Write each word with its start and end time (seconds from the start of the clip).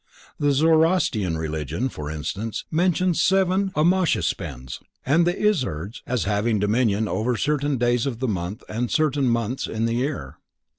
The 0.39 0.51
Zoroastrian 0.51 1.37
Religion, 1.37 1.87
for 1.87 2.09
instance, 2.09 2.65
mentions 2.71 3.21
Seven 3.21 3.69
Ameshaspends 3.75 4.79
and 5.05 5.27
the 5.27 5.39
Izzards 5.39 6.01
as 6.07 6.23
having 6.23 6.57
dominion 6.57 7.07
over 7.07 7.37
certain 7.37 7.77
days 7.77 8.07
in 8.07 8.17
the 8.17 8.27
month 8.27 8.63
and 8.67 8.89
certain 8.89 9.27
months 9.29 9.67
in 9.67 9.85
the 9.85 9.93
year. 9.93 10.37